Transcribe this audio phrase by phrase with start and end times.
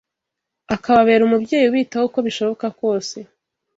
[0.75, 3.17] akababera umubyeyi ubitaho uko bishoboka kose